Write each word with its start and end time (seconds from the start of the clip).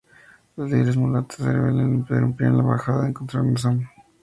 Los 0.55 0.71
líderes 0.71 0.97
mulatos 0.97 1.37
de 1.45 1.53
los 1.53 1.53
rebeldes 1.53 2.09
irrumpieron 2.09 2.55
en 2.55 2.57
la 2.57 2.63
embajada 2.63 3.05
y 3.05 3.09
encontraron 3.09 3.55
a 3.55 3.59
Sam. 3.59 3.87